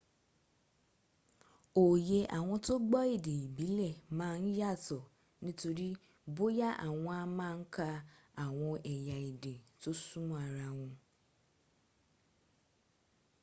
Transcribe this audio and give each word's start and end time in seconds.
oyè 1.87 2.19
àwọn 2.37 2.57
tó 2.65 2.73
gbọ́ 2.87 3.01
èdè 3.13 3.33
ìbílẹ̀ 3.45 3.93
mà 4.17 4.27
n 4.41 4.45
yàtọ̀ 4.59 5.03
ní 5.43 5.51
torí 5.59 5.89
bóyá 6.35 6.69
àwọn 6.87 7.09
a 7.23 7.25
ma 7.37 7.47
n 7.59 7.61
ka 7.75 7.89
àwọn 8.45 8.73
ẹ̀ya 8.93 9.15
èdè 9.31 9.53
to 9.81 9.89
súnmọ́ 10.05 10.39
ara 10.47 10.67
wọ 10.79 10.87